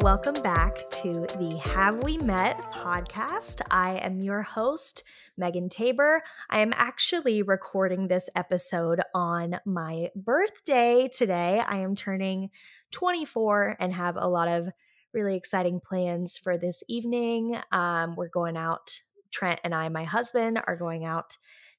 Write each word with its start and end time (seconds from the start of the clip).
welcome 0.00 0.40
back 0.42 0.88
to 0.88 1.26
the 1.38 1.60
Have 1.62 2.02
We 2.02 2.16
Met 2.16 2.58
podcast. 2.72 3.60
I 3.70 3.96
am 3.96 4.22
your 4.22 4.40
host, 4.40 5.04
Megan 5.36 5.68
Tabor. 5.68 6.22
I 6.48 6.60
am 6.60 6.72
actually 6.74 7.42
recording 7.42 8.08
this 8.08 8.30
episode 8.34 9.02
on 9.14 9.60
my 9.66 10.08
birthday 10.16 11.06
today. 11.12 11.62
I 11.66 11.80
am 11.80 11.94
turning 11.94 12.48
24 12.92 13.76
and 13.78 13.92
have 13.92 14.16
a 14.16 14.26
lot 14.26 14.48
of 14.48 14.70
really 15.12 15.36
exciting 15.36 15.80
plans 15.80 16.38
for 16.38 16.56
this 16.56 16.82
evening. 16.88 17.60
Um, 17.70 18.16
we're 18.16 18.30
going 18.30 18.56
out, 18.56 19.02
Trent 19.30 19.60
and 19.64 19.74
I, 19.74 19.90
my 19.90 20.04
husband, 20.04 20.62
are 20.66 20.76
going 20.76 21.04
out 21.04 21.36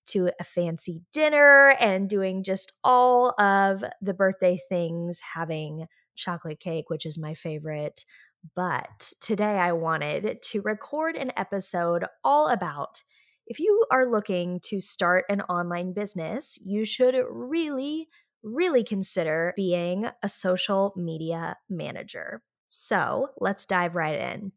to 0.07 0.29
a 0.39 0.43
fancy 0.43 1.01
dinner 1.11 1.75
and 1.79 2.07
doing 2.07 2.43
just 2.43 2.73
all 2.83 3.33
of 3.41 3.83
the 3.99 4.13
birthday 4.13 4.59
things, 4.69 5.21
having 5.21 5.87
chocolate 6.15 6.59
cake, 6.59 6.89
which 6.89 7.05
is 7.05 7.17
my 7.17 7.33
favorite. 7.33 8.05
But 8.55 9.13
today 9.21 9.59
I 9.59 9.71
wanted 9.71 10.41
to 10.41 10.61
record 10.61 11.15
an 11.15 11.31
episode 11.37 12.05
all 12.23 12.47
about 12.47 13.03
if 13.47 13.59
you 13.59 13.85
are 13.91 14.05
looking 14.05 14.59
to 14.61 14.79
start 14.79 15.25
an 15.29 15.41
online 15.41 15.93
business, 15.93 16.57
you 16.63 16.85
should 16.85 17.15
really, 17.29 18.07
really 18.43 18.83
consider 18.83 19.53
being 19.55 20.07
a 20.23 20.29
social 20.29 20.93
media 20.95 21.57
manager. 21.69 22.41
So 22.67 23.29
let's 23.39 23.65
dive 23.65 23.95
right 23.95 24.15
in. 24.15 24.53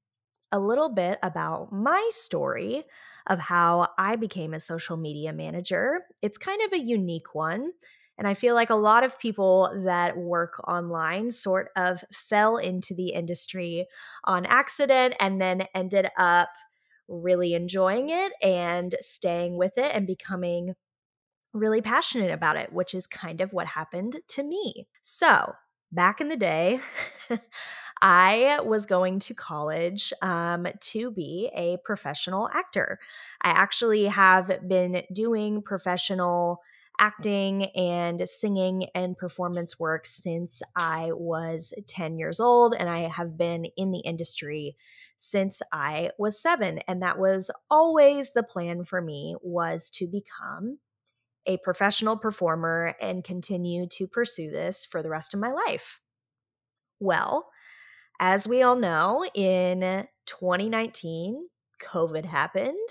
A 0.53 0.61
little 0.61 0.91
bit 0.91 1.19
about 1.23 1.73
my 1.73 2.09
story 2.13 2.85
of 3.27 3.41
how 3.41 3.89
I 3.99 4.17
became 4.17 4.55
a 4.55 4.61
social 4.61 4.97
media 4.97 5.33
manager. 5.33 6.03
It's 6.23 6.39
kind 6.39 6.63
of 6.63 6.73
a 6.73 6.79
unique 6.79 7.35
one. 7.35 7.73
And 8.17 8.29
I 8.29 8.35
feel 8.35 8.55
like 8.55 8.71
a 8.71 8.77
lot 8.77 9.05
of 9.05 9.19
people 9.19 9.71
that 9.85 10.17
work 10.17 10.61
online 10.69 11.31
sort 11.31 11.71
of 11.77 12.05
fell 12.13 12.57
into 12.57 12.95
the 12.95 13.09
industry 13.09 13.87
on 14.25 14.47
accident 14.47 15.15
and 15.19 15.41
then 15.41 15.67
ended 15.75 16.09
up 16.17 16.51
really 17.09 17.55
enjoying 17.55 18.09
it 18.11 18.33
and 18.43 18.95
staying 19.01 19.57
with 19.57 19.77
it 19.79 19.95
and 19.95 20.07
becoming 20.07 20.75
really 21.53 21.81
passionate 21.81 22.31
about 22.31 22.57
it, 22.57 22.73
which 22.73 22.95
is 22.95 23.07
kind 23.07 23.41
of 23.41 23.53
what 23.53 23.67
happened 23.69 24.17
to 24.29 24.43
me. 24.43 24.87
So, 25.03 25.55
back 25.93 26.21
in 26.21 26.29
the 26.29 26.37
day, 26.37 26.81
I 28.03 28.61
was 28.65 28.87
going 28.87 29.21
to 29.21 29.35
college 29.35 30.13
um, 30.21 30.67
to 30.81 31.11
be 31.13 31.51
a 31.55 31.79
professional 31.85 32.49
actor. 32.53 32.99
I 33.43 33.51
actually 33.51 34.07
have 34.07 34.51
been 34.69 35.03
doing 35.13 35.63
professional 35.63 36.61
acting 36.99 37.65
and 37.77 38.29
singing 38.29 38.87
and 38.95 39.17
performance 39.17 39.79
work 39.79 40.07
since 40.07 40.63
I 40.77 41.11
was 41.13 41.75
10 41.89 42.19
years 42.19 42.41
old, 42.41 42.75
and 42.79 42.89
I 42.89 43.01
have 43.01 43.37
been 43.37 43.67
in 43.77 43.91
the 43.91 44.01
industry 44.01 44.77
since 45.17 45.63
I 45.73 46.11
was 46.19 46.41
7 46.41 46.79
and 46.89 47.03
that 47.03 47.19
was 47.19 47.51
always 47.71 48.33
the 48.33 48.43
plan 48.43 48.83
for 48.83 49.01
me 49.01 49.37
was 49.43 49.89
to 49.91 50.07
become 50.07 50.79
a 51.47 51.57
professional 51.59 52.17
performer 52.17 52.95
and 53.01 53.23
continue 53.23 53.87
to 53.93 54.07
pursue 54.07 54.51
this 54.51 54.85
for 54.85 55.03
the 55.03 55.11
rest 55.11 55.35
of 55.35 55.41
my 55.41 55.53
life. 55.53 56.01
Well, 57.01 57.49
as 58.21 58.49
we 58.49 58.63
all 58.63 58.77
know, 58.77 59.25
in 59.35 60.07
2019, 60.27 61.47
COVID 61.83 62.25
happened 62.25 62.89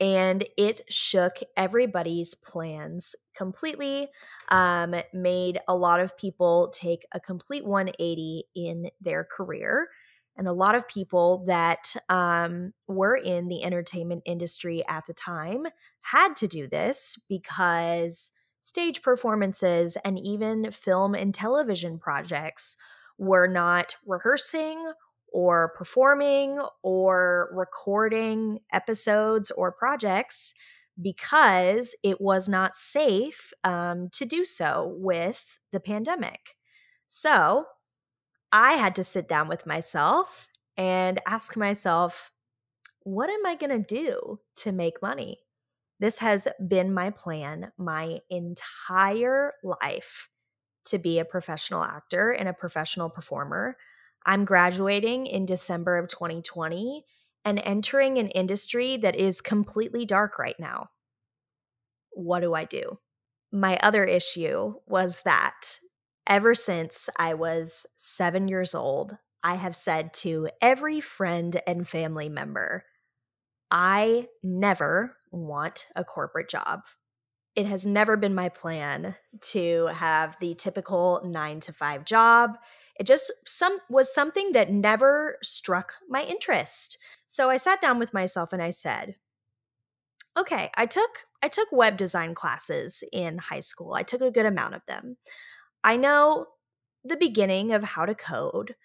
and 0.00 0.44
it 0.56 0.80
shook 0.88 1.36
everybody's 1.56 2.34
plans 2.34 3.14
completely 3.36 4.08
um, 4.48 4.94
made 5.12 5.60
a 5.68 5.76
lot 5.76 6.00
of 6.00 6.16
people 6.16 6.72
take 6.74 7.04
a 7.12 7.20
complete 7.20 7.64
180 7.64 8.44
in 8.56 8.90
their 9.00 9.24
career 9.24 9.88
and 10.36 10.48
a 10.48 10.52
lot 10.52 10.74
of 10.74 10.88
people 10.88 11.44
that 11.46 11.94
um, 12.08 12.72
were 12.88 13.16
in 13.16 13.48
the 13.48 13.62
entertainment 13.62 14.22
industry 14.24 14.82
at 14.88 15.04
the 15.06 15.12
time 15.12 15.66
had 16.00 16.34
to 16.36 16.48
do 16.48 16.66
this 16.66 17.18
because 17.28 18.32
stage 18.60 19.02
performances 19.02 19.98
and 20.04 20.18
even 20.18 20.70
film 20.70 21.14
and 21.14 21.34
television 21.34 21.98
projects 21.98 22.76
were 23.18 23.46
not 23.46 23.96
rehearsing 24.06 24.92
or 25.32 25.72
performing 25.76 26.60
or 26.82 27.50
recording 27.52 28.60
episodes 28.72 29.50
or 29.50 29.72
projects 29.72 30.54
because 31.00 31.96
it 32.02 32.20
was 32.20 32.48
not 32.48 32.74
safe 32.74 33.52
um, 33.64 34.08
to 34.12 34.24
do 34.24 34.44
so 34.44 34.94
with 34.98 35.58
the 35.72 35.80
pandemic. 35.80 36.56
So 37.06 37.64
I 38.52 38.74
had 38.74 38.94
to 38.96 39.04
sit 39.04 39.28
down 39.28 39.48
with 39.48 39.66
myself 39.66 40.48
and 40.76 41.20
ask 41.26 41.56
myself, 41.56 42.32
what 43.02 43.30
am 43.30 43.46
I 43.46 43.54
going 43.54 43.70
to 43.70 43.86
do 43.86 44.40
to 44.56 44.72
make 44.72 45.02
money? 45.02 45.38
This 46.00 46.18
has 46.18 46.48
been 46.66 46.94
my 46.94 47.10
plan 47.10 47.72
my 47.78 48.18
entire 48.30 49.52
life 49.62 50.28
to 50.86 50.98
be 50.98 51.18
a 51.18 51.24
professional 51.24 51.84
actor 51.84 52.30
and 52.30 52.48
a 52.48 52.54
professional 52.54 53.10
performer. 53.10 53.76
I'm 54.26 54.44
graduating 54.44 55.26
in 55.26 55.46
December 55.46 55.98
of 55.98 56.08
2020 56.08 57.04
and 57.44 57.60
entering 57.64 58.18
an 58.18 58.28
industry 58.28 58.96
that 58.98 59.16
is 59.16 59.40
completely 59.40 60.04
dark 60.04 60.38
right 60.38 60.58
now. 60.58 60.88
What 62.10 62.40
do 62.40 62.54
I 62.54 62.64
do? 62.64 62.98
My 63.52 63.78
other 63.82 64.04
issue 64.04 64.74
was 64.86 65.22
that 65.22 65.78
ever 66.26 66.54
since 66.54 67.08
I 67.16 67.34
was 67.34 67.86
seven 67.96 68.46
years 68.46 68.74
old, 68.74 69.16
I 69.42 69.54
have 69.54 69.74
said 69.74 70.12
to 70.14 70.48
every 70.60 71.00
friend 71.00 71.60
and 71.66 71.88
family 71.88 72.28
member, 72.28 72.84
I 73.70 74.28
never 74.42 75.16
want 75.30 75.86
a 75.96 76.04
corporate 76.04 76.48
job. 76.48 76.80
It 77.56 77.66
has 77.66 77.86
never 77.86 78.16
been 78.16 78.34
my 78.34 78.48
plan 78.48 79.16
to 79.52 79.86
have 79.94 80.36
the 80.40 80.54
typical 80.54 81.22
nine 81.24 81.60
to 81.60 81.72
five 81.72 82.04
job 82.04 82.58
it 82.98 83.06
just 83.06 83.32
some 83.46 83.78
was 83.88 84.12
something 84.14 84.52
that 84.52 84.70
never 84.72 85.38
struck 85.42 85.94
my 86.08 86.22
interest. 86.24 86.98
So 87.26 87.50
I 87.50 87.56
sat 87.56 87.80
down 87.80 87.98
with 87.98 88.14
myself 88.14 88.52
and 88.52 88.62
I 88.62 88.70
said, 88.70 89.16
"Okay, 90.36 90.70
I 90.74 90.86
took 90.86 91.26
I 91.42 91.48
took 91.48 91.70
web 91.72 91.96
design 91.96 92.34
classes 92.34 93.02
in 93.12 93.38
high 93.38 93.60
school. 93.60 93.94
I 93.94 94.02
took 94.02 94.20
a 94.20 94.30
good 94.30 94.46
amount 94.46 94.74
of 94.74 94.84
them. 94.86 95.16
I 95.84 95.96
know 95.96 96.46
the 97.04 97.16
beginning 97.16 97.72
of 97.72 97.82
how 97.82 98.06
to 98.06 98.14
code. 98.14 98.76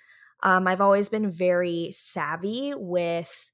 Um, 0.43 0.67
I've 0.67 0.81
always 0.81 1.09
been 1.09 1.31
very 1.31 1.89
savvy 1.91 2.73
with 2.75 3.51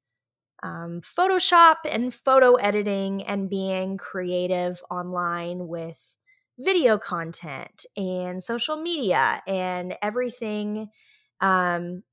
um, 0.64 1.02
Photoshop 1.02 1.78
and 1.90 2.14
photo 2.14 2.56
editing 2.56 3.24
and 3.24 3.50
being 3.50 3.98
creative 3.98 4.82
online 4.92 5.68
with 5.68 6.18
video 6.64 6.98
content 6.98 7.86
and 7.98 8.44
social 8.44 8.78
media 8.78 9.42
and 9.48 9.96
everything 10.02 10.90
um, 11.40 12.04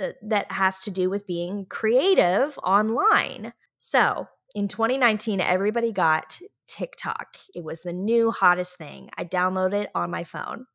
uh, 0.00 0.08
that 0.22 0.50
has 0.52 0.80
to 0.80 0.90
do 0.90 1.08
with 1.10 1.26
being 1.26 1.66
creative 1.66 2.58
online. 2.62 3.52
So 3.78 4.28
in 4.54 4.68
2019, 4.68 5.40
everybody 5.40 5.92
got 5.92 6.40
TikTok. 6.66 7.36
It 7.54 7.64
was 7.64 7.82
the 7.82 7.92
new 7.92 8.30
hottest 8.30 8.76
thing. 8.76 9.10
I 9.16 9.24
downloaded 9.24 9.84
it 9.84 9.90
on 9.94 10.10
my 10.10 10.24
phone, 10.24 10.66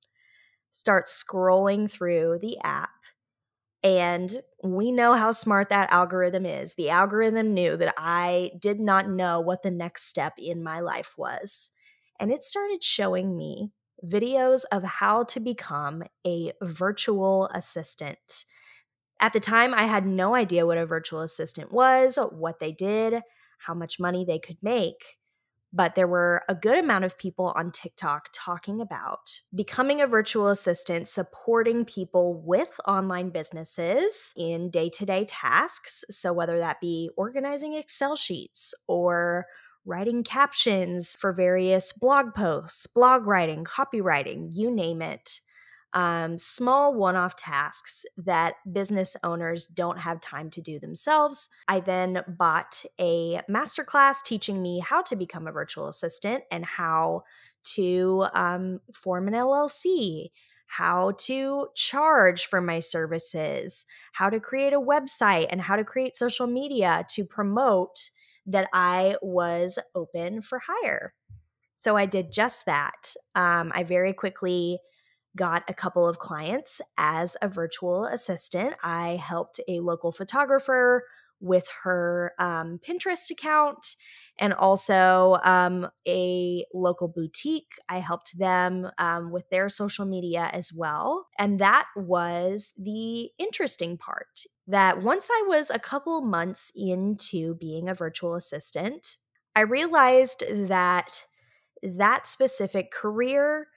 start 0.71 1.05
scrolling 1.05 1.89
through 1.89 2.39
the 2.41 2.57
app. 2.63 2.89
And 3.83 4.31
we 4.63 4.91
know 4.91 5.13
how 5.13 5.31
smart 5.31 5.69
that 5.69 5.91
algorithm 5.91 6.45
is. 6.45 6.73
The 6.73 6.89
algorithm 6.89 7.53
knew 7.53 7.77
that 7.77 7.94
I 7.97 8.51
did 8.59 8.79
not 8.79 9.09
know 9.09 9.39
what 9.39 9.63
the 9.63 9.71
next 9.71 10.05
step 10.07 10.33
in 10.38 10.63
my 10.63 10.79
life 10.79 11.13
was 11.18 11.71
and 12.19 12.31
it 12.31 12.43
started 12.43 12.83
showing 12.83 13.35
me 13.37 13.71
videos 14.05 14.63
of 14.71 14.83
how 14.83 15.23
to 15.23 15.39
become 15.39 16.03
a 16.25 16.53
virtual 16.61 17.49
assistant. 17.53 18.45
At 19.19 19.33
the 19.33 19.39
time, 19.39 19.73
I 19.73 19.83
had 19.83 20.05
no 20.05 20.35
idea 20.35 20.65
what 20.65 20.77
a 20.77 20.85
virtual 20.85 21.21
assistant 21.21 21.71
was, 21.71 22.19
what 22.31 22.59
they 22.59 22.71
did, 22.71 23.21
how 23.59 23.73
much 23.73 23.99
money 23.99 24.23
they 24.23 24.39
could 24.39 24.57
make. 24.61 25.17
But 25.73 25.95
there 25.95 26.07
were 26.07 26.43
a 26.47 26.55
good 26.55 26.77
amount 26.77 27.03
of 27.03 27.17
people 27.17 27.51
on 27.55 27.71
TikTok 27.71 28.29
talking 28.31 28.79
about 28.79 29.41
becoming 29.53 29.99
a 29.99 30.07
virtual 30.07 30.47
assistant, 30.47 31.07
supporting 31.07 31.83
people 31.83 32.41
with 32.41 32.79
online 32.87 33.31
businesses 33.31 34.33
in 34.37 34.69
day 34.69 34.89
to 34.89 35.05
day 35.05 35.25
tasks. 35.27 36.05
So, 36.09 36.31
whether 36.31 36.57
that 36.59 36.79
be 36.79 37.09
organizing 37.17 37.73
Excel 37.73 38.15
sheets 38.15 38.73
or 38.87 39.47
writing 39.88 40.22
captions 40.22 41.16
for 41.16 41.31
various 41.31 41.94
blog 41.94 42.34
posts, 42.34 42.86
blog 42.88 43.25
writing, 43.25 43.63
copywriting, 43.63 44.50
you 44.51 44.69
name 44.69 45.01
it. 45.01 45.39
Um, 45.94 46.38
small 46.38 46.94
one 46.94 47.16
off 47.16 47.38
tasks 47.38 48.06
that 48.18 48.56
business 48.72 49.16
owners 49.24 49.66
don't 49.66 49.98
have 49.98 50.19
time 50.19 50.50
to 50.51 50.62
do 50.62 50.78
themselves. 50.78 51.50
I 51.69 51.80
then 51.80 52.22
bought 52.28 52.84
a 53.00 53.39
masterclass 53.50 54.22
teaching 54.24 54.62
me 54.62 54.80
how 54.80 55.01
to 55.04 55.16
become 55.16 55.48
a 55.48 55.54
virtual 55.54 55.88
assistant 55.88 56.44
and 56.51 56.66
how 56.66 57.24
to 57.75 58.28
um, 58.36 58.81
form 58.94 59.30
an 59.30 59.34
LLC, 59.34 60.31
how 60.68 61.13
to 61.19 61.68
charge 61.74 62.45
for 62.45 62.60
my 62.60 62.80
services, 62.80 63.86
how 64.12 64.30
to 64.30 64.42
create 64.42 64.74
a 64.74 64.81
website, 64.81 65.48
and 65.50 65.62
how 65.62 65.78
to 65.78 65.86
create 65.86 66.18
social 66.18 66.45
media 66.45 67.06
to 67.12 67.24
promote 67.24 68.10
that 68.47 68.67
I 68.73 69.15
was 69.21 69.77
open 69.94 70.41
for 70.41 70.59
hire. 70.65 71.13
So 71.73 71.95
I 71.95 72.07
did 72.07 72.31
just 72.31 72.65
that. 72.65 73.13
Um, 73.35 73.71
I 73.75 73.83
very 73.83 74.13
quickly 74.13 74.79
got 75.35 75.63
a 75.67 75.73
couple 75.73 76.07
of 76.07 76.17
clients 76.17 76.81
as 76.97 77.38
a 77.41 77.47
virtual 77.47 78.05
assistant. 78.05 78.75
I 78.83 79.17
helped 79.17 79.59
a 79.67 79.79
local 79.81 80.11
photographer 80.11 81.03
with 81.39 81.69
her 81.83 82.33
um, 82.39 82.79
Pinterest 82.85 83.29
account 83.29 83.95
and 84.39 84.54
also 84.54 85.38
um, 85.44 85.88
a 86.07 86.66
local 86.74 87.07
boutique. 87.07 87.74
I 87.89 88.00
helped 88.00 88.38
them 88.38 88.89
um, 88.98 89.31
with 89.31 89.50
their 89.50 89.69
social 89.69 90.06
media 90.06 90.50
as 90.54 90.72
well. 90.75 91.28
And 91.39 91.60
that 91.60 91.88
was 91.95 92.74
the 92.78 93.30
interesting 93.39 93.98
part 93.98 94.42
that 94.68 95.01
once 95.01 95.30
I 95.31 95.45
was 95.48 95.69
a 95.69 95.80
couple 95.80 96.22
months 96.22 96.72
into 96.75 97.56
being 97.56 97.89
a 97.89 97.94
virtual 97.94 98.36
assistant, 98.36 99.18
I 99.56 99.62
realized 99.62 100.44
that 100.50 101.24
that 101.81 102.25
specific 102.25 102.92
career 102.92 103.68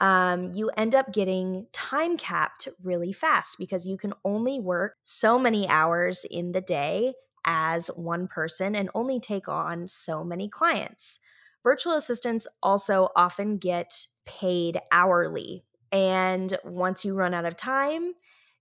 um, 0.00 0.52
you 0.52 0.70
end 0.76 0.94
up 0.94 1.12
getting 1.12 1.66
time 1.72 2.18
capped 2.18 2.68
really 2.84 3.12
fast 3.12 3.56
because 3.58 3.86
you 3.86 3.96
can 3.96 4.12
only 4.24 4.60
work 4.60 4.94
so 5.02 5.38
many 5.38 5.66
hours 5.68 6.26
in 6.30 6.52
the 6.52 6.60
day 6.60 7.14
as 7.46 7.88
one 7.96 8.26
person 8.28 8.74
and 8.74 8.90
only 8.94 9.20
take 9.20 9.48
on 9.48 9.88
so 9.88 10.22
many 10.24 10.48
clients. 10.48 11.20
Virtual 11.62 11.94
assistants 11.94 12.46
also 12.62 13.08
often 13.16 13.56
get 13.56 14.06
paid 14.24 14.80
hourly. 14.92 15.64
And 15.90 16.56
once 16.64 17.04
you 17.04 17.14
run 17.14 17.34
out 17.34 17.46
of 17.46 17.56
time, 17.56 18.12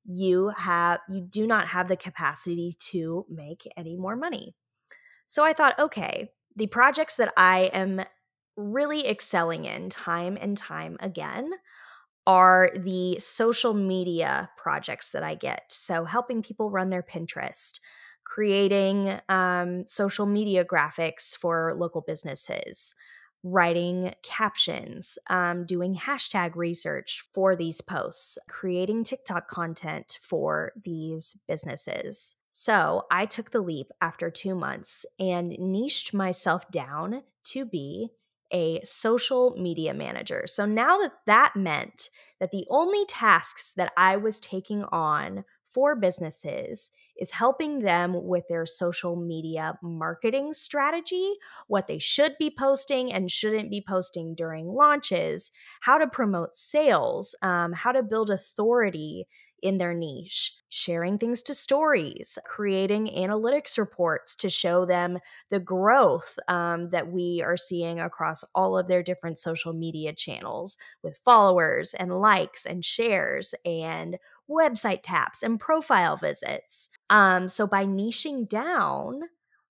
you 0.06 0.50
have 0.50 1.00
you 1.10 1.22
do 1.22 1.48
not 1.48 1.68
have 1.70 1.88
the 1.88 1.98
capacity 1.98 2.76
to 2.92 3.26
make 3.30 3.68
any 3.76 3.96
more 3.96 4.16
money. 4.16 4.56
So 5.26 5.44
I 5.44 5.54
thought, 5.54 5.78
okay, 5.80 6.32
the 6.56 6.68
projects 6.68 7.16
that 7.18 7.34
I 7.36 7.72
am 7.74 8.04
really 8.56 9.08
excelling 9.08 9.66
in 9.66 9.90
time 9.90 10.38
and 10.40 10.58
time 10.58 10.98
again 11.00 11.52
are 12.28 12.72
the 12.76 13.20
social 13.20 13.74
media 13.74 14.50
projects 14.58 15.10
that 15.10 15.24
I 15.24 15.36
get. 15.36 15.66
So, 15.70 16.06
helping 16.06 16.42
people 16.42 16.72
run 16.72 16.90
their 16.90 17.04
Pinterest, 17.04 17.80
creating 18.25 19.19
um, 19.30 19.86
social 19.86 20.25
media 20.25 20.66
graphics 20.66 21.38
for 21.38 21.74
local 21.77 22.01
businesses, 22.01 22.95
writing 23.44 24.13
captions, 24.24 25.18
um, 25.30 25.66
doing 25.66 25.95
hashtag 25.95 26.56
research 26.56 27.24
for 27.33 27.56
these 27.56 27.80
posts, 27.81 28.38
creating 28.50 29.04
TikTok 29.04 29.48
content 29.48 30.18
for 30.22 30.74
these 30.83 31.39
businesses. 31.48 32.36
So 32.51 33.04
I 33.12 33.25
took 33.25 33.51
the 33.51 33.62
leap 33.62 33.88
after 34.01 34.30
two 34.31 34.56
months 34.56 35.06
and 35.19 35.50
niched 35.60 36.13
myself 36.13 36.69
down 36.72 37.24
to 37.45 37.66
be 37.66 38.10
a 38.51 38.80
social 38.83 39.56
media 39.57 39.94
manager. 39.94 40.45
So 40.48 40.66
now 40.66 40.98
that 40.98 41.12
that 41.25 41.56
meant 41.56 42.10
that 42.39 42.51
the 42.51 42.66
only 42.69 43.06
tasks 43.06 43.74
that 43.74 43.92
I 43.98 44.18
was 44.18 44.39
taking 44.39 44.83
on 44.86 45.44
for 45.75 45.94
businesses 45.94 46.92
is 47.18 47.31
helping 47.31 47.80
them 47.80 48.13
with 48.25 48.48
their 48.48 48.66
social 48.66 49.18
media 49.18 49.77
marketing 49.83 50.54
strategy, 50.54 51.33
what 51.68 51.88
they 51.88 52.00
should 52.00 52.38
be 52.39 52.50
posting 52.50 53.12
and 53.12 53.30
shouldn't 53.30 53.69
be 53.69 53.83
posting 53.86 54.36
during 54.36 54.68
launches, 54.68 55.51
how 55.81 55.98
to 55.98 56.07
promote 56.07 56.56
sales, 56.56 57.36
um, 57.42 57.74
how 57.74 57.92
to 57.92 58.01
build 58.01 58.30
authority 58.30 59.27
in 59.66 59.78
their 59.78 59.96
niche, 59.96 60.54
sharing 60.70 61.18
things 61.18 61.42
to 61.42 61.52
stories, 61.52 62.38
creating 62.46 63.08
analytics 63.08 63.80
reports 63.80 64.36
to 64.36 64.48
show 64.48 64.86
them 64.86 65.18
the 65.50 65.60
growth 65.60 66.38
um, 66.48 66.92
that 66.92 67.12
we 67.12 67.42
are 67.44 67.58
seeing 67.58 68.00
across 68.00 68.44
all 68.54 68.78
of 68.78 68.86
their 68.86 69.02
different 69.02 69.40
social 69.40 69.74
media 69.74 70.14
channels 70.14 70.78
with 71.02 71.18
followers 71.18 71.96
and 71.96 72.22
likes 72.22 72.64
and 72.64 72.86
shares 72.86 73.56
and 73.66 74.20
website 74.48 75.00
taps 75.02 75.42
and 75.42 75.60
profile 75.60 76.16
visits. 76.16 76.92
Um, 77.10 77.48
so 77.48 77.66
by 77.66 77.86
niching 77.86 78.48
down, 78.48 79.22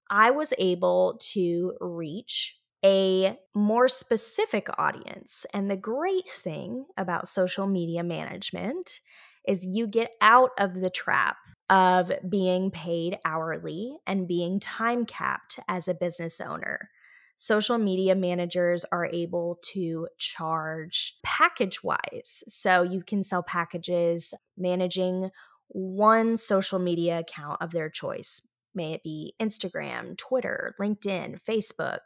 I 0.09 0.29
was 0.31 0.53
able 0.57 1.17
to 1.31 1.77
reach 1.79 2.59
a 2.83 3.39
more 3.55 3.87
specific 3.87 4.67
audience. 4.77 5.45
And 5.53 5.71
the 5.71 5.77
great 5.77 6.27
thing 6.27 6.85
about 6.97 7.29
social 7.29 7.65
media 7.65 8.03
management 8.03 8.99
is 9.47 9.65
you 9.65 9.87
get 9.87 10.11
out 10.21 10.51
of 10.57 10.81
the 10.81 10.89
trap 10.89 11.37
of 11.69 12.11
being 12.29 12.71
paid 12.71 13.17
hourly 13.25 13.97
and 14.05 14.27
being 14.27 14.59
time 14.59 15.05
capped 15.05 15.59
as 15.67 15.87
a 15.87 15.93
business 15.93 16.39
owner. 16.39 16.89
Social 17.35 17.77
media 17.77 18.15
managers 18.15 18.85
are 18.91 19.09
able 19.11 19.59
to 19.73 20.07
charge 20.17 21.17
package 21.23 21.83
wise. 21.83 22.43
So 22.47 22.83
you 22.83 23.03
can 23.03 23.21
sell 23.21 23.43
packages 23.43 24.33
managing 24.57 25.31
one 25.67 26.37
social 26.37 26.79
media 26.79 27.19
account 27.19 27.61
of 27.61 27.71
their 27.71 27.89
choice 27.89 28.54
may 28.75 28.93
it 28.93 29.03
be 29.03 29.33
Instagram, 29.41 30.17
Twitter, 30.17 30.75
LinkedIn, 30.79 31.41
Facebook. 31.41 31.99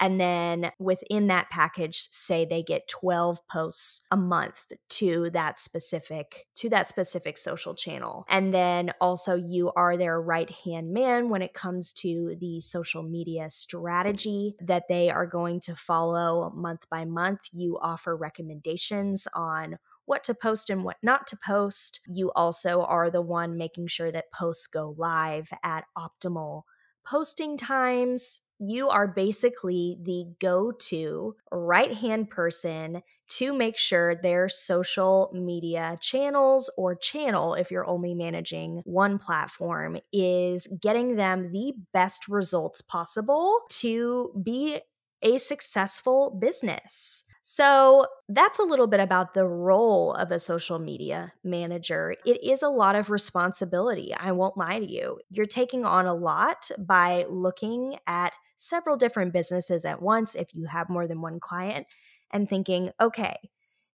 And 0.00 0.20
then 0.20 0.70
within 0.78 1.26
that 1.26 1.50
package, 1.50 2.08
say 2.10 2.44
they 2.44 2.62
get 2.62 2.88
12 2.88 3.46
posts 3.48 4.04
a 4.10 4.16
month 4.16 4.72
to 4.90 5.30
that 5.30 5.58
specific 5.58 6.46
to 6.54 6.68
that 6.68 6.88
specific 6.88 7.36
social 7.36 7.74
channel. 7.74 8.24
And 8.28 8.54
then 8.54 8.92
also 9.00 9.34
you 9.34 9.72
are 9.74 9.96
their 9.96 10.20
right-hand 10.20 10.92
man 10.92 11.30
when 11.30 11.42
it 11.42 11.52
comes 11.54 11.92
to 11.94 12.36
the 12.40 12.60
social 12.60 13.02
media 13.02 13.50
strategy 13.50 14.54
that 14.60 14.84
they 14.88 15.10
are 15.10 15.26
going 15.26 15.60
to 15.60 15.74
follow 15.74 16.52
month 16.54 16.88
by 16.90 17.04
month. 17.04 17.48
You 17.52 17.78
offer 17.80 18.16
recommendations 18.16 19.26
on 19.34 19.78
what 20.08 20.24
to 20.24 20.34
post 20.34 20.70
and 20.70 20.84
what 20.84 20.96
not 21.02 21.26
to 21.28 21.36
post. 21.36 22.00
You 22.08 22.32
also 22.34 22.82
are 22.82 23.10
the 23.10 23.22
one 23.22 23.58
making 23.58 23.88
sure 23.88 24.10
that 24.10 24.32
posts 24.32 24.66
go 24.66 24.94
live 24.96 25.50
at 25.62 25.84
optimal 25.96 26.62
posting 27.06 27.56
times. 27.56 28.40
You 28.58 28.88
are 28.88 29.06
basically 29.06 29.98
the 30.02 30.26
go 30.40 30.72
to 30.72 31.36
right 31.52 31.94
hand 31.94 32.30
person 32.30 33.02
to 33.28 33.52
make 33.52 33.76
sure 33.76 34.14
their 34.14 34.48
social 34.48 35.30
media 35.32 35.96
channels 36.00 36.70
or 36.76 36.94
channel, 36.94 37.54
if 37.54 37.70
you're 37.70 37.86
only 37.86 38.14
managing 38.14 38.82
one 38.84 39.18
platform, 39.18 39.98
is 40.12 40.66
getting 40.82 41.16
them 41.16 41.52
the 41.52 41.74
best 41.92 42.28
results 42.28 42.80
possible 42.80 43.60
to 43.68 44.32
be 44.42 44.80
a 45.22 45.38
successful 45.38 46.36
business. 46.40 47.24
So 47.50 48.04
that's 48.28 48.58
a 48.58 48.62
little 48.62 48.86
bit 48.86 49.00
about 49.00 49.32
the 49.32 49.46
role 49.46 50.12
of 50.12 50.30
a 50.30 50.38
social 50.38 50.78
media 50.78 51.32
manager. 51.42 52.14
It 52.26 52.44
is 52.44 52.62
a 52.62 52.68
lot 52.68 52.94
of 52.94 53.08
responsibility. 53.08 54.12
I 54.14 54.32
won't 54.32 54.58
lie 54.58 54.78
to 54.78 54.84
you. 54.84 55.18
You're 55.30 55.46
taking 55.46 55.82
on 55.86 56.04
a 56.04 56.12
lot 56.12 56.70
by 56.78 57.24
looking 57.30 57.96
at 58.06 58.34
several 58.58 58.98
different 58.98 59.32
businesses 59.32 59.86
at 59.86 60.02
once 60.02 60.34
if 60.34 60.54
you 60.54 60.66
have 60.66 60.90
more 60.90 61.08
than 61.08 61.22
one 61.22 61.40
client 61.40 61.86
and 62.30 62.46
thinking, 62.46 62.90
okay, 63.00 63.36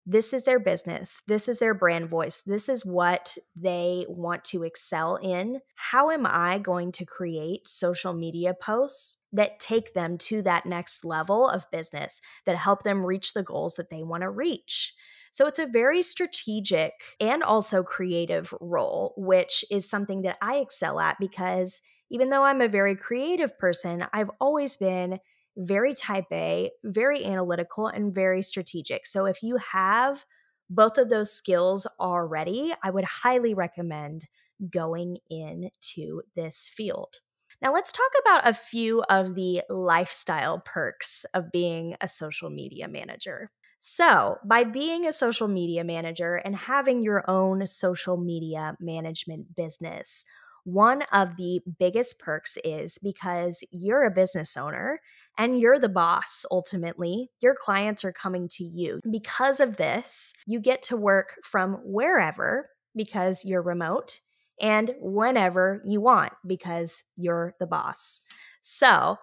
this 0.06 0.34
is 0.34 0.44
their 0.44 0.60
business. 0.60 1.22
This 1.28 1.48
is 1.48 1.60
their 1.60 1.74
brand 1.74 2.10
voice. 2.10 2.42
This 2.42 2.68
is 2.68 2.86
what 2.86 3.38
they 3.56 4.06
want 4.10 4.44
to 4.46 4.64
excel 4.64 5.16
in. 5.16 5.62
How 5.76 6.10
am 6.10 6.26
I 6.26 6.60
going 6.60 6.92
to 6.94 7.06
create 7.06 7.68
social 7.68 8.14
media 8.14 8.54
posts 8.54 9.24
that 9.32 9.60
take 9.60 9.94
them 9.94 10.18
to 10.20 10.42
that 10.42 10.66
next 10.66 11.06
level 11.06 11.48
of 11.48 11.72
business 11.72 12.20
that 12.46 12.58
help 12.58 12.84
them 12.84 13.06
reach 13.06 13.34
the 13.34 13.44
goals 13.44 13.76
that 13.76 13.90
they 13.90 14.04
want 14.04 14.24
to 14.24 14.30
reach? 14.30 14.94
So 15.32 15.48
it's 15.48 15.60
a 15.60 15.68
very 15.68 16.02
strategic 16.02 16.94
and 17.20 17.42
also 17.42 17.82
creative 17.82 18.54
role, 18.60 19.14
which 19.18 19.66
is 19.72 19.90
something 19.90 20.22
that 20.24 20.38
I 20.42 20.58
excel 20.58 21.00
at 21.00 21.18
because 21.20 21.82
even 22.12 22.30
though 22.30 22.44
I'm 22.44 22.62
a 22.62 22.68
very 22.68 22.96
creative 22.96 23.58
person, 23.58 24.06
I've 24.14 24.30
always 24.40 24.78
been 24.78 25.20
very 25.58 25.94
type 25.94 26.26
A, 26.32 26.72
very 26.84 27.24
analytical, 27.26 27.88
and 27.88 28.14
very 28.14 28.42
strategic. 28.42 29.06
So 29.06 29.26
if 29.26 29.44
you 29.44 29.58
have 29.58 30.26
both 30.70 30.98
of 30.98 31.10
those 31.10 31.32
skills 31.32 31.88
already, 32.00 32.74
I 32.84 32.90
would 32.90 33.06
highly 33.06 33.54
recommend 33.54 34.28
going 34.72 35.18
into 35.30 36.22
this 36.36 36.70
field. 36.70 37.22
Now, 37.62 37.74
let's 37.74 37.92
talk 37.92 38.12
about 38.22 38.48
a 38.48 38.54
few 38.54 39.04
of 39.04 39.36
the 39.36 39.62
lifestyle 39.70 40.62
perks 40.66 41.26
of 41.34 41.52
being 41.52 41.96
a 42.02 42.08
social 42.08 42.50
media 42.50 42.88
manager. 42.88 43.52
So, 43.80 44.38
by 44.46 44.64
being 44.64 45.06
a 45.06 45.14
social 45.14 45.48
media 45.48 45.84
manager 45.84 46.36
and 46.36 46.56
having 46.56 47.04
your 47.04 47.30
own 47.30 47.66
social 47.66 48.18
media 48.18 48.76
management 48.80 49.56
business, 49.56 50.26
one 50.64 51.04
of 51.12 51.36
the 51.38 51.62
biggest 51.80 52.20
perks 52.20 52.58
is 52.64 52.98
because 53.02 53.64
you're 53.72 54.06
a 54.06 54.12
business 54.12 54.56
owner 54.56 55.00
and 55.38 55.60
you're 55.60 55.80
the 55.80 55.90
boss 55.90 56.46
ultimately. 56.52 57.30
Your 57.42 57.56
clients 57.56 58.06
are 58.06 58.14
coming 58.14 58.48
to 58.52 58.64
you. 58.64 59.00
Because 59.10 59.60
of 59.60 59.78
this, 59.78 60.34
you 60.46 60.60
get 60.60 60.82
to 60.84 60.98
work 60.98 61.36
from 61.44 61.80
wherever 61.84 62.70
because 62.96 63.44
you're 63.44 63.62
remote 63.62 64.20
and 64.62 64.92
whenever 65.00 65.82
you 65.86 66.00
want 66.00 66.34
because 66.46 67.04
you're 67.16 67.56
the 67.60 67.68
boss. 67.68 68.24
So, 68.62 69.18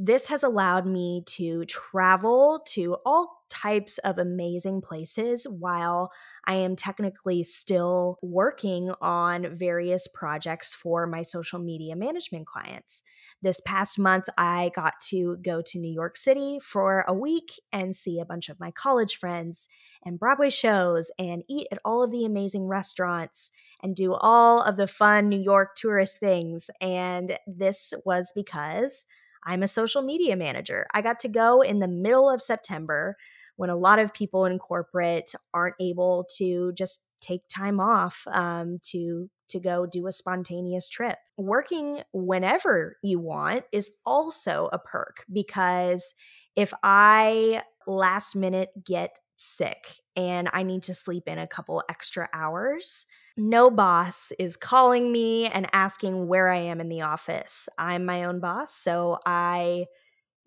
this 0.00 0.28
has 0.28 0.44
allowed 0.44 0.86
me 0.86 1.24
to 1.26 1.64
travel 1.64 2.62
to 2.68 2.98
all 3.04 3.37
types 3.48 3.98
of 3.98 4.18
amazing 4.18 4.80
places 4.80 5.46
while 5.48 6.10
I 6.44 6.54
am 6.54 6.76
technically 6.76 7.42
still 7.42 8.18
working 8.22 8.92
on 9.00 9.56
various 9.56 10.08
projects 10.08 10.74
for 10.74 11.06
my 11.06 11.22
social 11.22 11.58
media 11.58 11.96
management 11.96 12.46
clients. 12.46 13.02
This 13.42 13.60
past 13.60 13.98
month, 13.98 14.28
I 14.36 14.70
got 14.74 14.94
to 15.08 15.36
go 15.42 15.62
to 15.66 15.78
New 15.78 15.92
York 15.92 16.16
City 16.16 16.58
for 16.62 17.04
a 17.06 17.14
week 17.14 17.52
and 17.72 17.94
see 17.94 18.18
a 18.18 18.24
bunch 18.24 18.48
of 18.48 18.58
my 18.58 18.70
college 18.70 19.16
friends 19.16 19.68
and 20.04 20.18
Broadway 20.18 20.50
shows 20.50 21.10
and 21.18 21.44
eat 21.48 21.68
at 21.70 21.78
all 21.84 22.02
of 22.02 22.10
the 22.10 22.24
amazing 22.24 22.66
restaurants 22.66 23.52
and 23.82 23.94
do 23.94 24.14
all 24.14 24.62
of 24.62 24.76
the 24.76 24.86
fun 24.86 25.28
New 25.28 25.40
York 25.40 25.74
tourist 25.76 26.18
things. 26.18 26.70
And 26.80 27.36
this 27.46 27.94
was 28.04 28.32
because 28.34 29.06
I'm 29.44 29.62
a 29.62 29.68
social 29.68 30.02
media 30.02 30.36
manager. 30.36 30.86
I 30.92 31.02
got 31.02 31.20
to 31.20 31.28
go 31.28 31.62
in 31.62 31.78
the 31.78 31.88
middle 31.88 32.28
of 32.28 32.42
September 32.42 33.16
when 33.58 33.70
a 33.70 33.76
lot 33.76 33.98
of 33.98 34.14
people 34.14 34.44
in 34.44 34.56
corporate 34.56 35.32
aren't 35.52 35.74
able 35.80 36.24
to 36.36 36.72
just 36.74 37.06
take 37.20 37.42
time 37.48 37.80
off 37.80 38.22
um, 38.28 38.78
to 38.84 39.28
to 39.48 39.58
go 39.58 39.84
do 39.84 40.06
a 40.06 40.12
spontaneous 40.12 40.88
trip. 40.88 41.18
Working 41.36 42.02
whenever 42.12 42.98
you 43.02 43.18
want 43.18 43.64
is 43.72 43.90
also 44.06 44.68
a 44.72 44.78
perk 44.78 45.24
because 45.32 46.14
if 46.54 46.72
I 46.82 47.62
last 47.86 48.36
minute 48.36 48.68
get 48.86 49.18
sick 49.36 50.00
and 50.14 50.48
I 50.52 50.62
need 50.62 50.82
to 50.84 50.94
sleep 50.94 51.24
in 51.26 51.38
a 51.38 51.46
couple 51.46 51.82
extra 51.88 52.28
hours, 52.32 53.06
no 53.36 53.70
boss 53.70 54.32
is 54.38 54.56
calling 54.56 55.10
me 55.10 55.46
and 55.46 55.66
asking 55.72 56.28
where 56.28 56.48
I 56.48 56.58
am 56.58 56.80
in 56.80 56.88
the 56.88 57.00
office. 57.02 57.68
I'm 57.76 58.04
my 58.04 58.24
own 58.24 58.38
boss, 58.38 58.72
so 58.74 59.18
I 59.26 59.86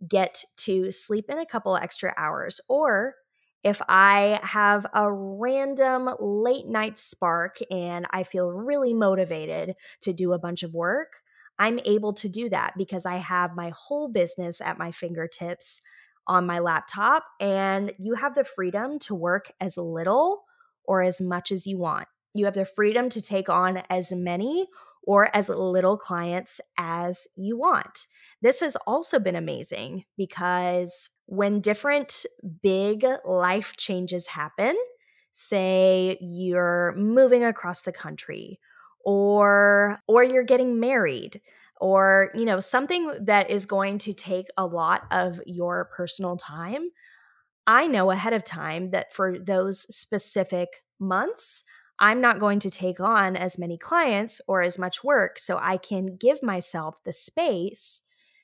get 0.08 0.44
to 0.58 0.92
sleep 0.92 1.26
in 1.30 1.40
a 1.40 1.46
couple 1.46 1.76
extra 1.76 2.14
hours. 2.18 2.62
Or 2.70 3.16
if 3.64 3.82
I 3.88 4.40
have 4.42 4.86
a 4.94 5.12
random 5.12 6.10
late 6.20 6.68
night 6.68 6.98
spark 6.98 7.58
and 7.70 8.08
I 8.12 8.24
feel 8.24 8.52
really 8.52 8.94
motivated 8.94 9.76
to 10.02 10.14
do 10.14 10.34
a 10.34 10.40
bunch 10.40 10.64
of 10.64 10.74
work, 10.74 11.22
I'm 11.60 11.80
able 11.86 12.14
to 12.14 12.30
do 12.30 12.50
that 12.50 12.74
because 12.76 13.06
I 13.06 13.18
have 13.18 13.56
my 13.56 13.72
whole 13.76 14.10
business 14.10 14.62
at 14.62 14.80
my 14.80 14.92
fingertips 14.92 15.82
on 16.26 16.46
my 16.46 16.60
laptop, 16.60 17.24
and 17.40 17.92
you 18.00 18.16
have 18.16 18.36
the 18.36 18.44
freedom 18.44 18.98
to 19.00 19.14
work 19.14 19.52
as 19.60 19.78
little 19.78 20.44
or 20.86 21.02
as 21.02 21.20
much 21.20 21.52
as 21.52 21.68
you 21.68 21.78
want. 21.78 22.08
You 22.34 22.46
have 22.46 22.54
the 22.54 22.66
freedom 22.66 23.10
to 23.10 23.22
take 23.22 23.50
on 23.50 23.84
as 23.90 24.12
many 24.12 24.68
or 25.04 25.36
as 25.36 25.50
little 25.50 25.98
clients 25.98 26.62
as 26.78 27.28
you 27.36 27.58
want. 27.58 28.08
This 28.42 28.60
has 28.62 28.76
also 28.88 29.20
been 29.20 29.36
amazing 29.36 30.06
because 30.18 31.10
when 31.26 31.62
different 31.62 32.26
big 32.62 33.06
life 33.26 33.76
changes 33.78 34.28
happen, 34.28 34.76
say 35.32 36.18
you're 36.20 36.94
moving 36.98 37.44
across 37.44 37.84
the 37.84 37.92
country 37.92 38.60
or 39.06 40.00
or 40.08 40.24
you're 40.24 40.44
getting 40.44 40.80
married 40.80 41.42
or 41.80 42.32
you 42.36 42.46
know 42.46 42.60
something 42.60 43.12
that 43.22 43.50
is 43.50 43.66
going 43.66 43.98
to 43.98 44.14
take 44.14 44.48
a 44.58 44.66
lot 44.66 45.04
of 45.10 45.42
your 45.48 45.90
personal 45.96 46.38
time 46.38 46.90
i 47.66 47.88
know 47.88 48.12
ahead 48.12 48.34
of 48.34 48.44
time 48.44 48.92
that 48.92 49.12
for 49.12 49.40
those 49.40 49.82
specific 49.96 50.84
months 51.00 51.64
I'm 52.02 52.20
not 52.20 52.40
going 52.40 52.58
to 52.62 52.72
take 52.72 53.00
on 53.00 53.36
as 53.36 53.60
many 53.60 53.78
clients 53.78 54.42
or 54.48 54.64
as 54.64 54.80
much 54.80 55.04
work. 55.04 55.38
So 55.38 55.60
I 55.62 55.78
can 55.78 56.16
give 56.16 56.42
myself 56.42 56.98
the 57.04 57.14
space 57.14 58.02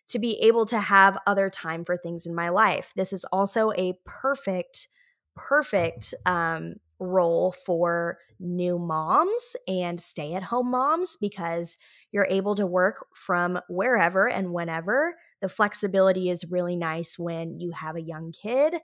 to 0.10 0.20
be 0.20 0.40
able 0.42 0.66
to 0.66 0.80
have 0.80 1.18
other 1.28 1.50
time 1.50 1.84
for 1.84 1.98
things 1.98 2.26
in 2.26 2.34
my 2.34 2.50
life. 2.50 2.94
This 2.96 3.12
is 3.12 3.26
also 3.26 3.72
a 3.74 3.94
perfect, 4.06 4.88
perfect 5.36 6.14
um, 6.26 6.76
role 7.00 7.52
for 7.52 8.18
new 8.40 8.80
moms 8.80 9.56
and 9.68 10.00
stay 10.00 10.34
at 10.34 10.44
home 10.44 10.72
moms 10.72 11.18
because 11.20 11.78
you're 12.12 12.28
able 12.30 12.56
to 12.56 12.66
work 12.66 13.06
from 13.14 13.60
wherever 13.68 14.30
and 14.30 14.54
whenever. 14.54 15.16
The 15.42 15.50
flexibility 15.50 16.30
is 16.30 16.52
really 16.52 16.76
nice 16.76 17.20
when 17.20 17.60
you 17.60 17.72
have 17.72 17.96
a 17.96 18.02
young 18.02 18.32
kid 18.32 18.76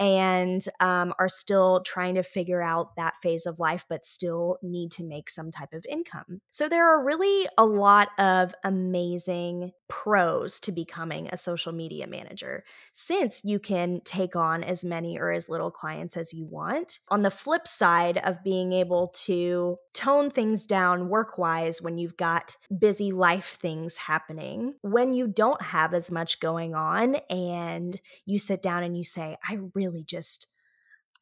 and 0.00 0.64
um, 0.80 1.12
are 1.18 1.28
still 1.28 1.82
trying 1.84 2.14
to 2.14 2.22
figure 2.22 2.62
out 2.62 2.96
that 2.96 3.16
phase 3.22 3.46
of 3.46 3.58
life, 3.58 3.84
but 3.88 4.04
still 4.04 4.58
need 4.62 4.90
to 4.92 5.04
make 5.04 5.30
some 5.30 5.50
type 5.50 5.72
of 5.72 5.84
income. 5.88 6.40
So, 6.50 6.68
there 6.68 6.88
are 6.88 7.04
really 7.04 7.48
a 7.56 7.64
lot 7.64 8.08
of 8.18 8.54
amazing 8.64 9.72
pros 9.88 10.60
to 10.60 10.72
becoming 10.72 11.28
a 11.28 11.36
social 11.36 11.72
media 11.72 12.06
manager 12.06 12.62
since 12.92 13.40
you 13.44 13.58
can 13.58 14.00
take 14.04 14.36
on 14.36 14.62
as 14.62 14.84
many 14.84 15.18
or 15.18 15.32
as 15.32 15.48
little 15.48 15.70
clients 15.70 16.16
as 16.16 16.32
you 16.32 16.46
want. 16.50 16.98
On 17.08 17.22
the 17.22 17.30
flip 17.30 17.66
side 17.66 18.18
of 18.18 18.44
being 18.44 18.72
able 18.72 19.08
to 19.24 19.76
tone 19.94 20.30
things 20.30 20.66
down 20.66 21.08
work 21.08 21.38
wise 21.38 21.82
when 21.82 21.98
you've 21.98 22.16
got 22.16 22.56
busy 22.78 23.12
life 23.12 23.58
things 23.60 23.96
happening, 23.96 24.74
when 24.82 25.12
you 25.12 25.26
don't 25.26 25.60
have 25.62 25.94
as 25.94 26.12
much 26.12 26.40
going 26.40 26.74
on 26.74 27.16
and 27.30 28.00
you 28.26 28.38
sit 28.38 28.62
down 28.62 28.82
and 28.82 28.96
you 28.96 29.04
say, 29.04 29.36
I 29.42 29.58
really 29.74 29.87
just 30.06 30.48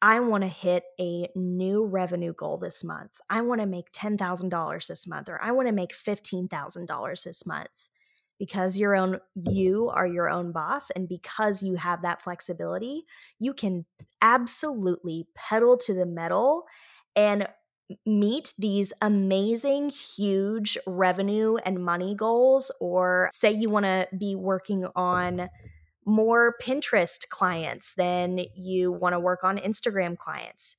I 0.01 0.19
want 0.19 0.43
to 0.43 0.47
hit 0.47 0.83
a 0.99 1.27
new 1.35 1.85
revenue 1.85 2.33
goal 2.33 2.57
this 2.57 2.83
month. 2.83 3.19
I 3.29 3.41
want 3.41 3.61
to 3.61 3.67
make 3.67 3.91
$10,000 3.91 4.87
this 4.87 5.07
month 5.07 5.29
or 5.29 5.41
I 5.41 5.51
want 5.51 5.67
to 5.67 5.73
make 5.73 5.91
$15,000 5.91 7.23
this 7.23 7.45
month. 7.47 7.89
Because 8.39 8.77
your 8.77 8.95
own 8.95 9.19
you 9.33 9.89
are 9.89 10.05
your 10.05 10.29
own 10.29 10.51
boss 10.51 10.91
and 10.91 11.09
because 11.09 11.63
you 11.63 11.73
have 11.73 12.03
that 12.03 12.21
flexibility, 12.21 13.05
you 13.39 13.51
can 13.51 13.85
absolutely 14.21 15.25
pedal 15.33 15.75
to 15.77 15.93
the 15.95 16.05
metal 16.05 16.65
and 17.15 17.47
meet 18.05 18.53
these 18.59 18.93
amazing, 19.01 19.89
huge 19.89 20.77
revenue 20.85 21.55
and 21.65 21.83
money 21.83 22.13
goals, 22.13 22.71
or 22.79 23.29
say 23.31 23.51
you 23.51 23.69
want 23.69 23.85
to 23.85 24.07
be 24.15 24.35
working 24.35 24.85
on 24.95 25.49
more 26.07 26.55
Pinterest 26.61 27.27
clients 27.29 27.93
than 27.93 28.39
you 28.55 28.91
want 28.91 29.13
to 29.13 29.19
work 29.19 29.43
on 29.43 29.57
Instagram 29.57 30.17
clients. 30.17 30.77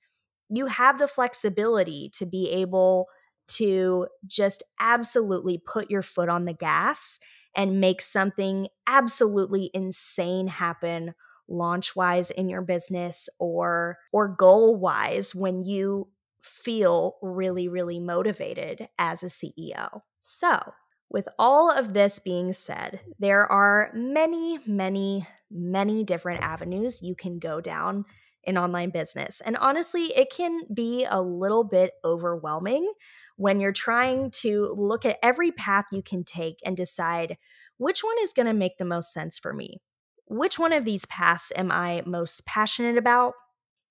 You 0.48 0.66
have 0.66 0.98
the 0.98 1.06
flexibility 1.06 2.10
to 2.14 2.24
be 2.24 2.50
able 2.50 3.08
to 3.48 4.06
just 4.26 4.62
absolutely 4.80 5.58
put 5.58 5.90
your 5.90 6.02
foot 6.02 6.30
on 6.30 6.46
the 6.46 6.54
gas 6.54 7.18
and 7.54 7.80
make 7.80 8.00
something 8.00 8.68
absolutely 8.86 9.70
insane 9.74 10.48
happen 10.48 11.14
launch 11.46 11.94
wise 11.94 12.30
in 12.30 12.48
your 12.48 12.62
business 12.62 13.28
or 13.38 13.98
or 14.12 14.28
goal 14.28 14.76
wise 14.76 15.34
when 15.34 15.64
you 15.64 16.08
feel 16.42 17.16
really, 17.22 17.68
really 17.68 17.98
motivated 17.98 18.88
as 18.98 19.22
a 19.22 19.26
CEO. 19.26 20.02
So, 20.20 20.72
with 21.10 21.28
all 21.38 21.70
of 21.70 21.94
this 21.94 22.18
being 22.18 22.52
said, 22.52 23.00
there 23.18 23.50
are 23.50 23.90
many, 23.94 24.58
many, 24.66 25.26
many 25.50 26.04
different 26.04 26.42
avenues 26.42 27.02
you 27.02 27.14
can 27.14 27.38
go 27.38 27.60
down 27.60 28.04
in 28.44 28.58
online 28.58 28.90
business. 28.90 29.40
And 29.40 29.56
honestly, 29.56 30.12
it 30.16 30.30
can 30.30 30.62
be 30.72 31.06
a 31.08 31.20
little 31.20 31.64
bit 31.64 31.92
overwhelming 32.04 32.90
when 33.36 33.60
you're 33.60 33.72
trying 33.72 34.30
to 34.30 34.74
look 34.76 35.04
at 35.04 35.18
every 35.22 35.50
path 35.50 35.86
you 35.92 36.02
can 36.02 36.24
take 36.24 36.58
and 36.64 36.76
decide 36.76 37.36
which 37.78 38.02
one 38.02 38.16
is 38.20 38.32
going 38.32 38.46
to 38.46 38.52
make 38.52 38.78
the 38.78 38.84
most 38.84 39.12
sense 39.12 39.38
for 39.38 39.52
me. 39.52 39.78
Which 40.26 40.58
one 40.58 40.72
of 40.72 40.84
these 40.84 41.06
paths 41.06 41.52
am 41.56 41.70
I 41.72 42.02
most 42.04 42.44
passionate 42.46 42.98
about? 42.98 43.34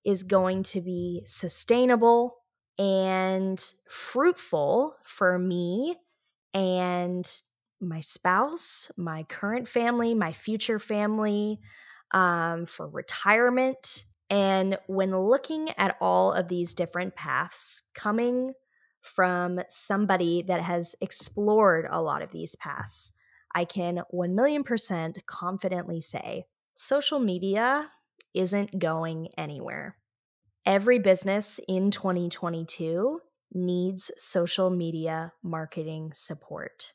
Is 0.04 0.22
going 0.22 0.62
to 0.64 0.80
be 0.80 1.22
sustainable, 1.24 2.36
and 2.78 3.60
fruitful 3.90 4.96
for 5.02 5.38
me 5.38 5.96
and 6.54 7.28
my 7.80 8.00
spouse, 8.00 8.90
my 8.96 9.22
current 9.24 9.68
family, 9.68 10.14
my 10.14 10.32
future 10.32 10.78
family, 10.78 11.60
um, 12.12 12.66
for 12.66 12.88
retirement. 12.88 14.04
And 14.30 14.78
when 14.86 15.16
looking 15.16 15.70
at 15.78 15.96
all 16.00 16.32
of 16.32 16.48
these 16.48 16.74
different 16.74 17.14
paths, 17.14 17.88
coming 17.94 18.52
from 19.00 19.60
somebody 19.68 20.42
that 20.42 20.60
has 20.60 20.96
explored 21.00 21.86
a 21.90 22.02
lot 22.02 22.22
of 22.22 22.32
these 22.32 22.56
paths, 22.56 23.12
I 23.54 23.64
can 23.64 24.02
1 24.10 24.34
million 24.34 24.64
percent 24.64 25.18
confidently 25.26 26.00
say 26.00 26.44
social 26.74 27.18
media 27.18 27.90
isn't 28.34 28.78
going 28.78 29.28
anywhere 29.38 29.96
every 30.68 30.98
business 30.98 31.58
in 31.66 31.90
2022 31.90 33.20
needs 33.52 34.10
social 34.16 34.70
media 34.70 35.32
marketing 35.42 36.12
support. 36.14 36.92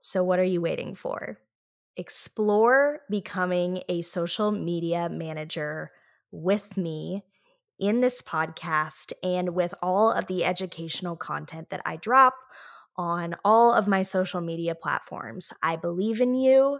So, 0.00 0.24
what 0.24 0.38
are 0.38 0.44
you 0.44 0.60
waiting 0.60 0.94
for? 0.94 1.38
Explore 1.96 3.00
becoming 3.10 3.82
a 3.88 4.02
social 4.02 4.50
media 4.50 5.08
manager 5.08 5.92
with 6.30 6.76
me 6.76 7.22
in 7.78 8.00
this 8.00 8.22
podcast 8.22 9.12
and 9.22 9.54
with 9.54 9.74
all 9.82 10.12
of 10.12 10.26
the 10.26 10.44
educational 10.44 11.16
content 11.16 11.70
that 11.70 11.82
I 11.84 11.96
drop 11.96 12.34
on 12.96 13.36
all 13.44 13.72
of 13.72 13.88
my 13.88 14.02
social 14.02 14.40
media 14.40 14.74
platforms. 14.74 15.52
I 15.62 15.76
believe 15.76 16.20
in 16.20 16.34
you. 16.34 16.78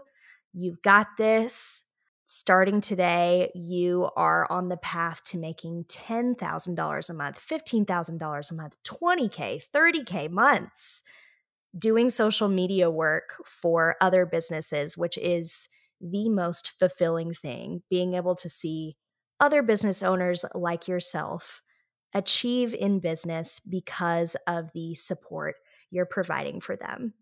You've 0.53 0.81
got 0.81 1.07
this. 1.17 1.83
Starting 2.25 2.79
today, 2.79 3.51
you 3.53 4.09
are 4.15 4.49
on 4.49 4.69
the 4.69 4.77
path 4.77 5.21
to 5.25 5.37
making 5.37 5.83
$10,000 5.89 7.09
a 7.09 7.13
month, 7.13 7.47
$15,000 7.47 8.51
a 8.51 8.55
month, 8.55 8.77
20K, 8.83 9.61
30K 9.73 10.29
months 10.29 11.03
doing 11.77 12.09
social 12.09 12.47
media 12.47 12.89
work 12.89 13.35
for 13.45 13.95
other 13.99 14.25
businesses, 14.25 14.97
which 14.97 15.17
is 15.17 15.67
the 15.99 16.29
most 16.29 16.73
fulfilling 16.79 17.33
thing. 17.33 17.81
Being 17.89 18.13
able 18.13 18.35
to 18.35 18.47
see 18.47 18.95
other 19.39 19.61
business 19.61 20.01
owners 20.01 20.45
like 20.53 20.87
yourself 20.87 21.61
achieve 22.13 22.73
in 22.73 22.99
business 22.99 23.59
because 23.59 24.37
of 24.47 24.71
the 24.73 24.93
support 24.93 25.55
you're 25.89 26.05
providing 26.05 26.61
for 26.61 26.75
them. 26.75 27.13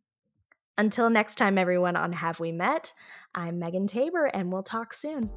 Until 0.82 1.12
next 1.12 1.36
time, 1.36 1.60
everyone, 1.60 1.96
on 1.96 2.12
Have 2.12 2.40
We 2.40 2.52
Met, 2.52 2.92
I'm 3.36 3.60
Megan 3.60 3.86
Tabor, 3.86 4.26
and 4.26 4.52
we'll 4.52 4.64
talk 4.64 4.94
soon. 4.94 5.30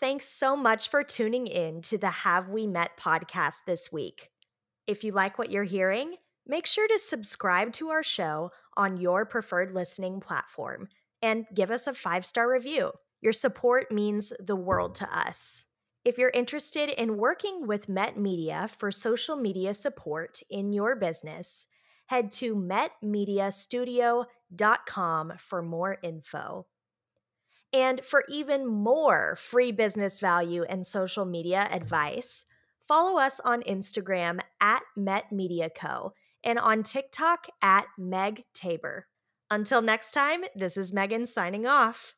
Thanks 0.00 0.24
so 0.24 0.56
much 0.56 0.88
for 0.88 1.04
tuning 1.04 1.46
in 1.46 1.82
to 1.82 1.98
the 1.98 2.08
Have 2.08 2.48
We 2.48 2.66
Met 2.66 2.92
podcast 2.98 3.66
this 3.66 3.92
week. 3.92 4.30
If 4.86 5.04
you 5.04 5.12
like 5.12 5.38
what 5.38 5.50
you're 5.50 5.64
hearing, 5.64 6.14
make 6.46 6.64
sure 6.64 6.88
to 6.88 6.96
subscribe 6.96 7.74
to 7.74 7.88
our 7.88 8.02
show 8.02 8.50
on 8.78 8.96
your 8.96 9.26
preferred 9.26 9.74
listening 9.74 10.20
platform 10.20 10.88
and 11.20 11.46
give 11.54 11.70
us 11.70 11.86
a 11.86 11.92
five 11.92 12.24
star 12.24 12.50
review. 12.50 12.92
Your 13.20 13.34
support 13.34 13.90
means 13.90 14.32
the 14.38 14.56
world 14.56 14.94
to 14.96 15.16
us. 15.16 15.68
If 16.04 16.16
you're 16.16 16.30
interested 16.30 16.88
in 16.88 17.16
working 17.18 17.66
with 17.66 17.88
Met 17.88 18.16
Media 18.16 18.68
for 18.78 18.92
social 18.92 19.36
media 19.36 19.74
support 19.74 20.40
in 20.48 20.72
your 20.72 20.96
business, 20.96 21.66
head 22.06 22.30
to 22.30 22.54
metmediastudio.com 22.54 25.32
for 25.38 25.62
more 25.62 25.98
info. 26.02 26.66
And 27.72 28.02
for 28.02 28.24
even 28.30 28.66
more 28.66 29.36
free 29.36 29.72
business 29.72 30.20
value 30.20 30.62
and 30.62 30.86
social 30.86 31.26
media 31.26 31.68
advice, 31.70 32.46
follow 32.86 33.18
us 33.18 33.40
on 33.40 33.62
Instagram 33.64 34.40
at 34.60 34.82
MetMediaCo 34.96 36.12
and 36.44 36.58
on 36.58 36.82
TikTok 36.82 37.46
at 37.62 37.86
Meg 37.98 38.44
Tabor. 38.54 39.06
Until 39.50 39.82
next 39.82 40.12
time, 40.12 40.44
this 40.54 40.76
is 40.76 40.92
Megan 40.92 41.26
signing 41.26 41.66
off. 41.66 42.14